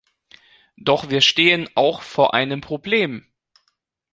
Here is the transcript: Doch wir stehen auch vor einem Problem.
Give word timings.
Doch 0.79 1.11
wir 1.11 1.21
stehen 1.21 1.69
auch 1.75 2.01
vor 2.01 2.33
einem 2.33 2.59
Problem. 2.59 3.27